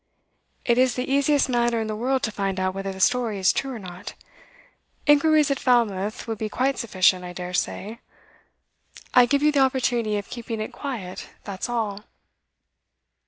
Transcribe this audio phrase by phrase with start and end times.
[0.65, 3.53] 'It is the easiest matter in the world to find out whether the story is
[3.53, 4.15] true or not.
[5.05, 7.99] Inquiries at Falmouth would be quite sufficient, I dare say.
[9.13, 12.05] I give you the opportunity of keeping it quiet, that's all.